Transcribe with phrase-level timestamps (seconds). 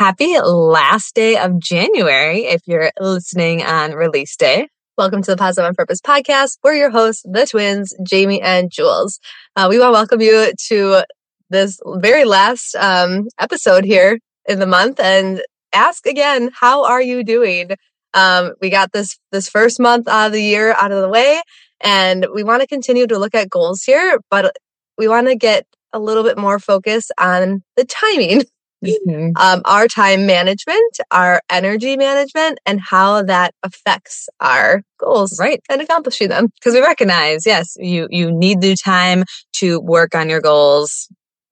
[0.00, 4.66] Happy last day of January if you're listening on release day.
[4.96, 6.56] Welcome to the Positive on Purpose podcast.
[6.64, 9.20] We're your hosts, the twins, Jamie and Jules.
[9.56, 11.02] Uh, we want to welcome you to
[11.50, 14.18] this very last um, episode here
[14.48, 15.42] in the month and
[15.74, 17.68] ask again, how are you doing?
[18.14, 21.42] Um, we got this this first month of the year out of the way,
[21.82, 24.56] and we want to continue to look at goals here, but
[24.96, 28.44] we want to get a little bit more focus on the timing
[28.84, 29.30] mm-hmm.
[29.36, 35.80] um, our time management, our energy management, and how that affects our goals, right, and
[35.80, 36.48] accomplishing them.
[36.48, 41.08] Because we recognize, yes, you you need the time to work on your goals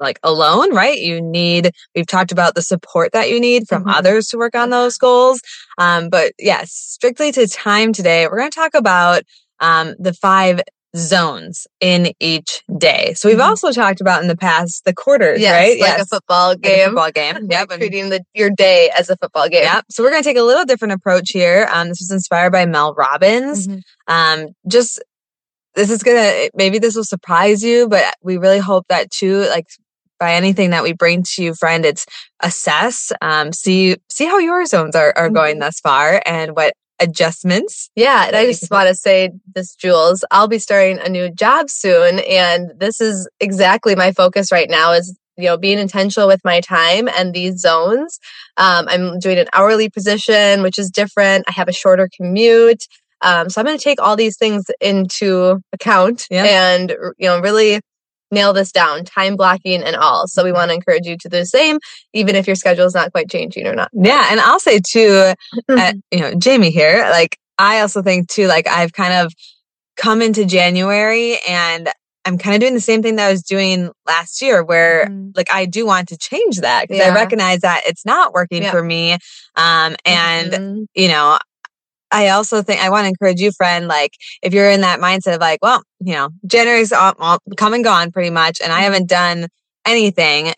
[0.00, 0.98] like alone, right?
[0.98, 3.90] You need, we've talked about the support that you need from mm-hmm.
[3.90, 5.40] others to work on those goals.
[5.78, 9.22] Um, but yes, strictly to time today, we're going to talk about
[9.60, 10.60] um, the five
[10.96, 13.14] zones in each day.
[13.14, 13.48] So we've mm-hmm.
[13.48, 15.80] also talked about in the past the quarters, yes, right?
[15.80, 16.02] Like yes.
[16.02, 16.94] a football game.
[16.94, 17.50] Like a football game.
[17.50, 17.70] Yep.
[17.70, 19.64] Like treating the, your day as a football game.
[19.64, 19.86] Yep.
[19.90, 21.68] So we're going to take a little different approach here.
[21.72, 23.66] Um, this was inspired by Mel Robbins.
[23.66, 24.14] Mm-hmm.
[24.14, 25.02] Um, just
[25.74, 29.46] this is gonna maybe this will surprise you, but we really hope that too.
[29.48, 29.66] Like
[30.18, 32.06] by anything that we bring to you, friend, it's
[32.40, 35.60] assess, um, see see how your zones are, are going mm-hmm.
[35.60, 37.90] thus far and what adjustments.
[37.96, 38.26] Yeah.
[38.26, 42.20] And I just want to say this, Jules, I'll be starting a new job soon.
[42.20, 46.60] And this is exactly my focus right now is, you know, being intentional with my
[46.60, 48.20] time and these zones.
[48.56, 51.44] Um, I'm doing an hourly position, which is different.
[51.48, 52.86] I have a shorter commute.
[53.22, 57.80] Um, so I'm going to take all these things into account and, you know, really
[58.32, 60.26] nail this down, time blocking and all.
[60.26, 61.78] So we want to encourage you to do the same,
[62.12, 63.90] even if your schedule is not quite changing or not.
[63.92, 64.28] Yeah.
[64.30, 65.34] And I'll say too,
[65.68, 69.32] uh, you know, Jamie here, like I also think too, like I've kind of
[69.96, 71.88] come into January and
[72.24, 75.30] I'm kind of doing the same thing that I was doing last year where mm-hmm.
[75.34, 77.10] like I do want to change that because yeah.
[77.10, 78.70] I recognize that it's not working yeah.
[78.70, 79.12] for me.
[79.56, 80.82] Um, and mm-hmm.
[80.94, 81.38] you know,
[82.12, 84.12] I also think I want to encourage you, friend, like
[84.42, 87.82] if you're in that mindset of like, well, you know, January's all, all come and
[87.82, 88.84] gone pretty much, and I mm-hmm.
[88.84, 89.48] haven't done
[89.86, 90.52] anything.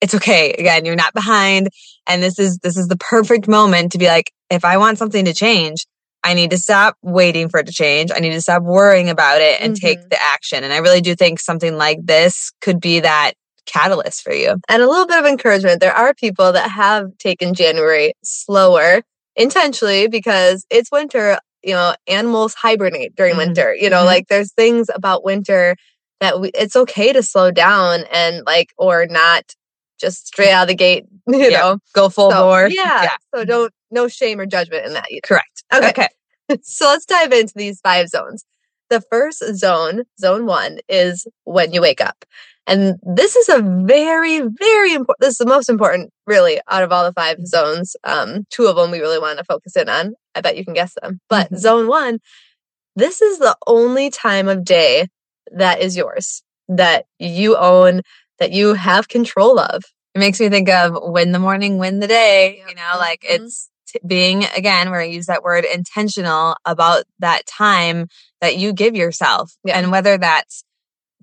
[0.00, 0.52] It's okay.
[0.52, 1.68] Again, you're not behind,
[2.06, 5.26] and this is this is the perfect moment to be like, if I want something
[5.26, 5.84] to change,
[6.24, 8.10] I need to stop waiting for it to change.
[8.14, 9.86] I need to stop worrying about it and mm-hmm.
[9.86, 10.64] take the action.
[10.64, 13.32] And I really do think something like this could be that
[13.66, 14.56] catalyst for you.
[14.68, 15.80] And a little bit of encouragement.
[15.80, 19.02] There are people that have taken January slower
[19.40, 23.48] intentionally because it's winter, you know, animals hibernate during mm-hmm.
[23.48, 23.74] winter.
[23.74, 24.06] You know, mm-hmm.
[24.06, 25.76] like there's things about winter
[26.20, 29.54] that we, it's okay to slow down and like, or not
[29.98, 31.58] just straight out of the gate, you yeah.
[31.58, 32.68] know, go full so, bore.
[32.68, 33.02] Yeah.
[33.02, 33.16] yeah.
[33.34, 35.20] So don't, no shame or judgment in that either.
[35.24, 35.64] Correct.
[35.74, 35.88] Okay.
[35.88, 36.08] okay.
[36.62, 38.44] so let's dive into these five zones.
[38.90, 42.24] The first zone, zone one, is when you wake up.
[42.70, 46.92] And this is a very, very important, this is the most important, really, out of
[46.92, 47.96] all the five zones.
[48.04, 50.14] Um, two of them we really want to focus in on.
[50.36, 51.18] I bet you can guess them.
[51.28, 51.56] But mm-hmm.
[51.56, 52.20] zone one,
[52.94, 55.08] this is the only time of day
[55.50, 58.02] that is yours, that you own,
[58.38, 59.82] that you have control of.
[60.14, 62.62] It makes me think of win the morning, win the day.
[62.68, 63.46] You know, like mm-hmm.
[63.46, 68.06] it's t- being, again, where I use that word intentional about that time
[68.40, 69.50] that you give yourself.
[69.64, 69.76] Yeah.
[69.76, 70.62] And whether that's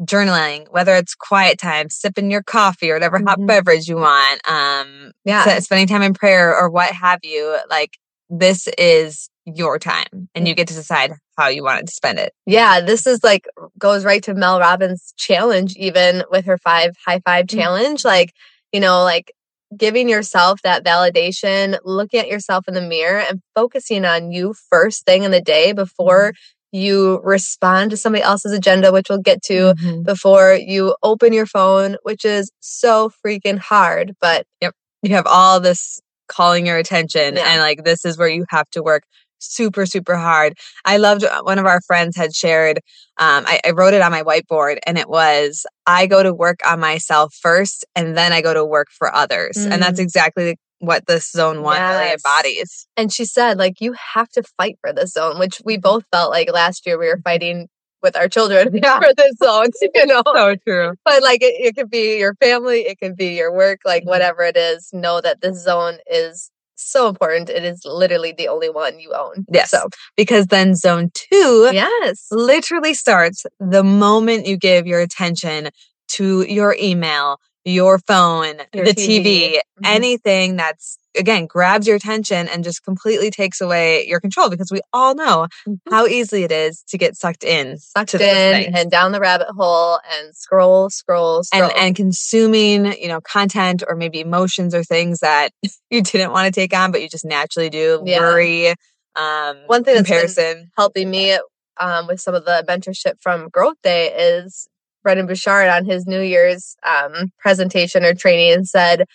[0.01, 3.27] journaling, whether it's quiet time, sipping your coffee or whatever mm-hmm.
[3.27, 7.97] hot beverage you want, um, yeah, spending time in prayer or what have you, like
[8.29, 12.33] this is your time and you get to decide how you want to spend it.
[12.45, 13.47] Yeah, this is like
[13.79, 17.57] goes right to Mel Robbins challenge even with her 5 high 5 mm-hmm.
[17.57, 18.33] challenge like,
[18.73, 19.31] you know, like
[19.75, 25.05] giving yourself that validation, looking at yourself in the mirror and focusing on you first
[25.05, 29.41] thing in the day before mm-hmm you respond to somebody else's agenda, which we'll get
[29.43, 30.03] to mm-hmm.
[30.03, 34.13] before you open your phone, which is so freaking hard.
[34.21, 37.43] But yep, you have all this calling your attention, yeah.
[37.47, 39.03] and like this is where you have to work
[39.39, 42.77] super super hard i loved uh, one of our friends had shared
[43.19, 46.59] um, I, I, wrote it on my whiteboard and it was i go to work
[46.65, 49.71] on myself first and then i go to work for others mm.
[49.71, 50.03] and that's mm.
[50.03, 51.97] exactly what this zone one yes.
[51.99, 52.87] really embodies.
[52.95, 56.31] And she said, like, you have to fight for this zone, which we both felt
[56.31, 57.67] like last year we were fighting
[58.03, 58.99] with our children yeah.
[58.99, 60.21] for this zone, you know.
[60.25, 60.93] so true.
[61.03, 64.09] But like it, it could be your family, it could be your work, like mm-hmm.
[64.09, 67.49] whatever it is, know that this zone is so important.
[67.49, 69.45] It is literally the only one you own.
[69.51, 69.71] Yes.
[69.71, 72.27] So, Because then zone two yes.
[72.31, 75.69] literally starts the moment you give your attention
[76.09, 79.23] to your email, your phone, Your the TV.
[79.23, 79.85] TV, Mhm.
[79.85, 84.79] anything that's again grabs your attention and just completely takes away your control because we
[84.93, 85.47] all know
[85.89, 88.73] how easy it is to get sucked in Sucked in things.
[88.75, 91.63] and down the rabbit hole and scroll, scroll, scroll.
[91.63, 95.51] and and consuming you know content or maybe emotions or things that
[95.89, 98.19] you didn't want to take on but you just naturally do Yeah.
[98.19, 98.69] worry
[99.15, 101.37] um One thing that's comparison helping me
[101.79, 104.67] um, with some of the mentorship from GrowthDay is
[105.07, 109.05] Brendon Burchard on his New Year's um, presentation or training and said,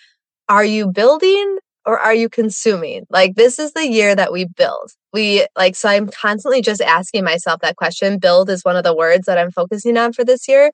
[0.49, 3.03] Are you building or are you consuming?
[3.11, 4.89] Like, this is the year that we build.
[5.13, 8.17] We like, so I'm constantly just asking myself that question.
[8.17, 10.71] Build is one of the words that I'm focusing on for this year.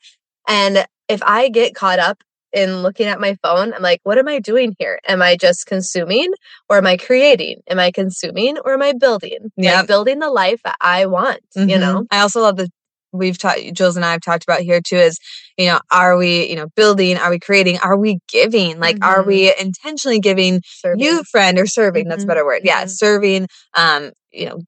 [0.48, 2.24] And if I get caught up
[2.54, 5.02] in looking at my phone, I'm like, what am I doing here?
[5.06, 6.32] Am I just consuming
[6.70, 7.60] or am I creating?
[7.70, 9.52] Am I consuming or am I building?
[9.58, 9.80] Yeah.
[9.80, 11.80] Like building the life that I want, you Mhm.
[11.82, 12.06] know?
[12.10, 12.70] i also love the
[13.12, 15.18] we've talked jules and i have talked about here too is
[15.58, 19.24] you know are we you know building are we creating are we giving like are
[19.24, 19.28] Mhm.
[19.28, 21.00] we intentionally giving Serving.
[21.00, 22.90] you friend or serving that's a Mhm, better word yeah mhm.
[22.90, 24.60] serving um you know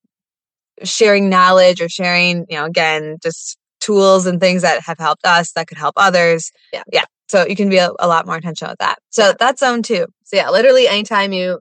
[0.84, 5.52] sharing knowledge or sharing you know again just tools and things that have helped us
[5.54, 6.84] that could help others Yeah.
[6.92, 9.34] yeah so you can be a, a lot more intentional with that so Yeah.
[9.40, 11.60] that's zone two So yeah, literally anytime you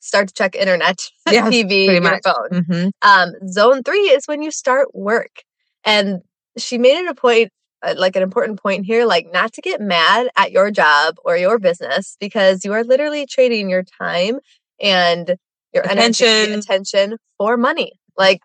[0.00, 0.98] start to check internet,
[1.30, 2.22] Yeah, TV, your much.
[2.24, 2.64] phone.
[2.64, 5.42] hmm Um, zone three is when you start work.
[5.88, 6.22] And
[6.58, 7.50] she made it a point,
[7.82, 11.36] uh, like an important point here, like not to get mad at your job or
[11.36, 14.40] your business because you are literally trading your time
[14.80, 15.36] and
[15.74, 16.58] your energy, Attention.
[16.60, 17.92] attention for money.
[18.16, 18.40] Like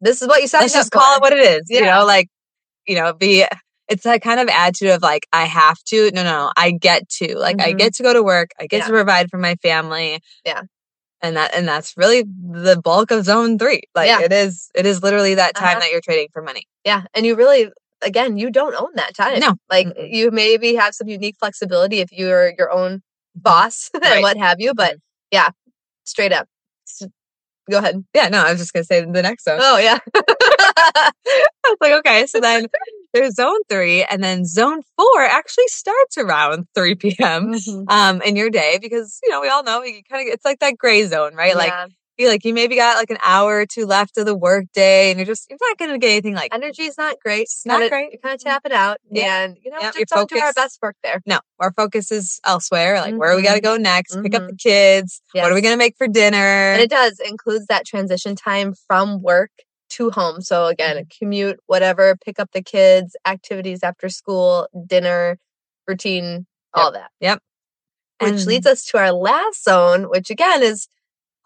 [0.00, 1.96] this is what you said let's just call it what it is you Yeah.
[2.00, 2.28] know like
[2.86, 3.44] you know be
[3.88, 7.38] it's that kind of attitude of like i have to no no, i get to
[7.38, 7.78] like i Mhm.
[7.78, 8.86] get to go to work i get Yeah.
[8.86, 10.62] to provide for my family Yeah.
[11.22, 14.20] And that and that's really the bulk of zone three like Yeah.
[14.22, 15.80] it is it is literally that time Uh-huh.
[15.80, 17.02] that you're trading for money Yeah.
[17.14, 17.70] And you really,
[18.02, 19.40] again, you don't own that time.
[19.40, 19.54] No.
[19.68, 20.08] Like Mm-mm.
[20.12, 23.02] you maybe have some unique flexibility if you're your own
[23.34, 24.04] boss Right.
[24.14, 24.72] and what have you.
[24.74, 24.96] But
[25.30, 25.50] yeah,
[26.04, 26.46] straight up.
[27.70, 28.02] Go ahead.
[28.14, 29.98] yeah no i was just gonna say the next zone Oh, yeah.
[30.96, 31.12] I
[31.66, 32.66] was like, okay, so then
[33.12, 37.52] there's zone three, and then zone four actually starts around 3 p.m.
[37.54, 37.84] Mhm.
[37.90, 40.58] um in your day because you know we all know you kind of it's like
[40.60, 41.56] that gray zone, right?
[41.56, 41.86] Like Yeah.
[42.18, 45.10] you like you maybe got like an hour or two left of the work day,
[45.10, 47.42] and you're just you're not gonna get anything like energy's not great.
[47.42, 48.12] It's not kinda, great.
[48.12, 48.98] You're kind of tapping out.
[49.10, 49.44] Yeah.
[49.44, 51.20] And, you know, Yep, just your don't do our best work there.
[51.26, 51.40] no.
[51.60, 53.00] Our focus is elsewhere.
[53.00, 53.64] Like where we got to Mhm.
[53.64, 54.20] go next?
[54.22, 55.22] Pick up the kids.
[55.32, 56.36] What are we gonna make for dinner?
[56.72, 59.50] And it does includes that transition time from work
[59.90, 60.40] to home.
[60.40, 61.18] So again, Mm-hmm.
[61.18, 65.38] commute, whatever, pick up the kids, activities after school, dinner,
[65.86, 67.10] routine, all that.
[67.20, 67.40] Yep.
[68.20, 70.88] Which And- leads us to our last zone, which again is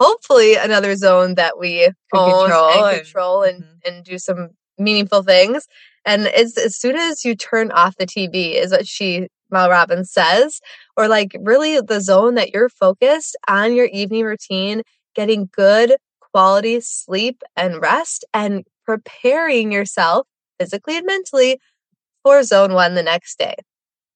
[0.01, 3.79] hopefully another zone that we own control and and- control and, Mhm.
[3.87, 5.67] and do some meaningful things.
[6.05, 10.11] And it's as soon as you turn off the TV, is what she Mel Robbins
[10.11, 10.61] says,
[10.97, 14.83] or like really the zone that you're focused on your evening routine,
[15.15, 15.95] getting good
[16.33, 20.27] quality sleep and rest, and preparing yourself
[20.59, 21.59] physically and mentally
[22.23, 23.55] for zone one the next day.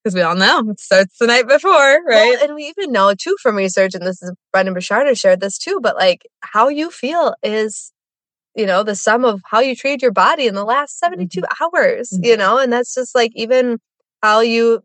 [0.05, 2.38] because we all know it starts the night before, Well, right?
[2.43, 5.59] and we even know too from research, and this is Brendon Burchard has shared this
[5.59, 7.93] too, but like how you feel is,
[8.55, 12.11] you know, the sum of how you treat your body in the last 72 hours,
[12.11, 12.25] Mhm.
[12.25, 13.79] you know, and that's just like even
[14.23, 14.83] how you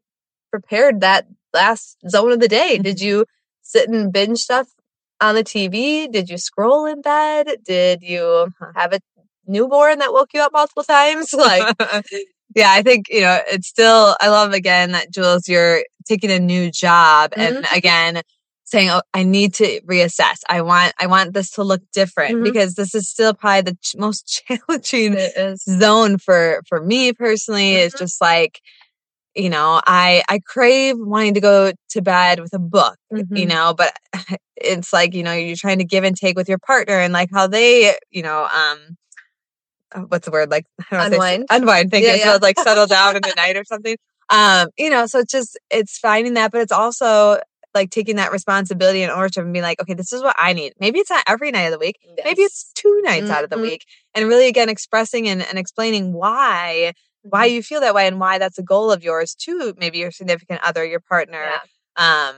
[0.52, 2.78] prepared that last zone of the day.
[2.80, 3.26] Did you
[3.62, 4.68] sit and binge stuff
[5.22, 6.08] on the TV?
[6.12, 7.48] Did you scroll in bed?
[7.66, 9.00] Did you have a
[9.48, 11.34] newborn that woke you up multiple times?
[11.38, 11.76] Like,
[12.56, 16.40] yeah, I think, you know, it's still, I love again that Jules, you're taking a
[16.40, 17.78] new job and Mhm.
[17.78, 18.22] again,
[18.66, 20.40] saying, oh, I need to reassess.
[20.50, 22.44] I want, I want this to look different Mhm.
[22.44, 25.18] because this is still probably the ch- most challenging
[25.58, 28.00] zone for, for me personally is Mhm.
[28.00, 28.62] just like,
[29.36, 33.48] you know, I, I crave wanting to go to bed with a book, you Mhm.
[33.48, 33.94] know, but
[34.56, 37.30] it's like, you know, you're trying to give and take with your partner and like
[37.32, 38.98] how they, you know, um,
[39.94, 41.48] uh, what's the word like wanna say Unwind?
[41.50, 42.34] unwind thank Yeah, you yeah.
[42.34, 43.98] so like settle down in the night or something
[44.30, 47.40] um you know so it's just it's finding that but it's also
[47.74, 50.74] like taking that responsibility and ownership and being like okay this is what i need
[50.80, 53.58] maybe it's not every night of the week maybe it's two nights out of the
[53.58, 53.62] Mhm.
[53.62, 56.94] week and really again expressing and, and explaining why
[57.24, 57.52] why Mhm.
[57.54, 60.62] you feel that way and why that's a goal of yours to maybe your significant
[60.64, 61.60] other your partner
[61.98, 62.30] Yeah.
[62.30, 62.36] um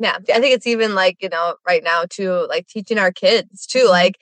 [0.00, 3.66] Yeah, I think it's even like, you know, right now too, like teaching our kids
[3.66, 3.90] too, Mhm.
[3.90, 4.16] like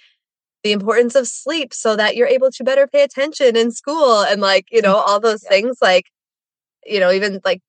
[0.65, 4.41] the importance of sleep so that you're able to better pay attention in school and
[4.43, 5.51] like, you know, all those Yeah.
[5.51, 6.07] things like,
[6.87, 7.61] you know, even like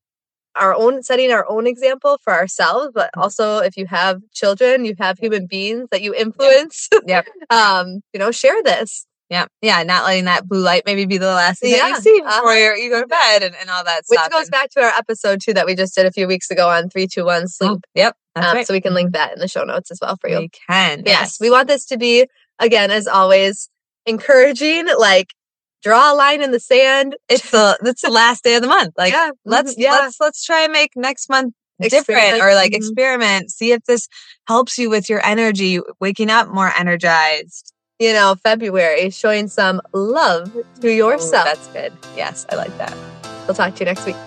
[0.55, 3.21] our own setting our own example for ourselves, but Mm-hmm.
[3.21, 6.89] also if you have children, you have human beings that you influence.
[7.07, 7.27] Yep.
[7.51, 9.05] um, you know, share this.
[9.33, 9.45] Yeah.
[9.61, 9.83] Yeah.
[9.83, 12.51] Not letting that blue light maybe be the last thing that you see before uh-huh.
[12.51, 14.27] you're- go to bed and, and all that Which stuff.
[14.27, 16.51] Which goes And- back to our episode too that we just did a few weeks
[16.51, 17.71] ago on three, two, one sleep.
[17.71, 18.15] Oh, yep.
[18.35, 18.67] That's Um, right.
[18.67, 20.39] So we can link that in the show notes as well for you.
[20.39, 21.03] We can.
[21.05, 22.27] Yes, we want this to be
[22.59, 23.69] again, as always,
[24.05, 24.87] encouraging.
[24.97, 25.27] Like,
[25.83, 27.15] draw a line in the sand.
[27.29, 28.93] It's the it's the last day of the month.
[28.97, 29.91] Like yeah, let's mhm, yeah.
[29.91, 32.77] let's let's try and make next month different or like mhm.
[32.77, 33.51] experiment.
[33.51, 34.07] See if this
[34.47, 37.72] helps you with your energy, waking up more energized.
[38.03, 41.45] You know, February, showing some love to Ooh, yourself.
[41.45, 41.93] that's good.
[42.17, 42.95] Yes, I like that.
[43.47, 44.17] we'll talk to you next week.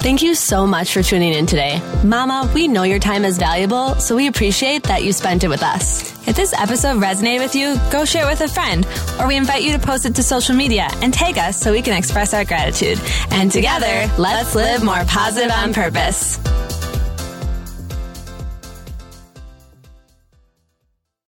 [0.00, 1.80] Thank you so much for tuning in today.
[2.04, 5.62] Mama, we know your time is valuable, so we appreciate that you spent it with
[5.62, 6.10] us.
[6.26, 8.84] If this episode resonated with you, go share it with a friend,
[9.20, 11.82] or we invite you to post it to social media and tag us so we
[11.82, 13.00] can express our gratitude.
[13.30, 16.38] And together, let's live more positive on purpose.